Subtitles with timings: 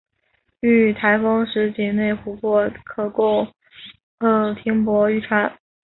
[0.61, 3.45] 遇台风时仅内泊地可供
[4.63, 5.55] 停泊渔船。